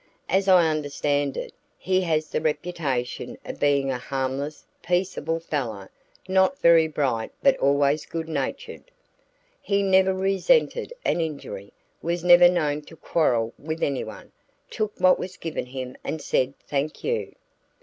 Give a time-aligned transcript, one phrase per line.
[0.29, 5.89] As I understand it, he has the reputation of being a harmless, peaceable fellow
[6.27, 8.85] not very bright but always good natured.
[9.61, 14.31] He never resented an injury, was never known to quarrel with anyone,
[14.71, 17.35] took what was given him and said thank you.